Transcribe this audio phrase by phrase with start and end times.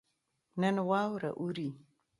[0.61, 1.69] نن واوره اوري